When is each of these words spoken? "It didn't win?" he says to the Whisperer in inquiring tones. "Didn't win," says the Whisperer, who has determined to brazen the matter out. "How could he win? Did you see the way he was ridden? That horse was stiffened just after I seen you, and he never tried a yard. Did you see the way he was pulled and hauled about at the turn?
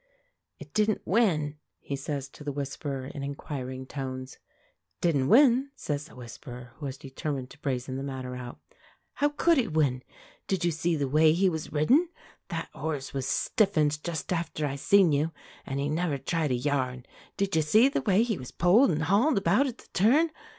"It 0.57 0.73
didn't 0.73 1.03
win?" 1.05 1.59
he 1.79 1.95
says 1.95 2.27
to 2.29 2.43
the 2.43 2.51
Whisperer 2.51 3.05
in 3.05 3.21
inquiring 3.21 3.85
tones. 3.85 4.39
"Didn't 4.99 5.29
win," 5.29 5.69
says 5.75 6.05
the 6.05 6.15
Whisperer, 6.15 6.71
who 6.77 6.87
has 6.87 6.97
determined 6.97 7.51
to 7.51 7.59
brazen 7.59 7.97
the 7.97 8.01
matter 8.01 8.35
out. 8.35 8.57
"How 9.13 9.29
could 9.29 9.59
he 9.59 9.67
win? 9.67 10.01
Did 10.47 10.65
you 10.65 10.71
see 10.71 10.95
the 10.95 11.07
way 11.07 11.33
he 11.33 11.49
was 11.49 11.71
ridden? 11.71 12.09
That 12.47 12.69
horse 12.73 13.13
was 13.13 13.27
stiffened 13.27 14.03
just 14.03 14.33
after 14.33 14.65
I 14.65 14.75
seen 14.75 15.11
you, 15.11 15.33
and 15.67 15.79
he 15.79 15.87
never 15.87 16.17
tried 16.17 16.49
a 16.49 16.55
yard. 16.55 17.07
Did 17.37 17.55
you 17.55 17.61
see 17.61 17.87
the 17.87 18.01
way 18.01 18.23
he 18.23 18.39
was 18.39 18.49
pulled 18.49 18.89
and 18.89 19.03
hauled 19.03 19.37
about 19.37 19.67
at 19.67 19.77
the 19.77 19.87
turn? 19.93 20.31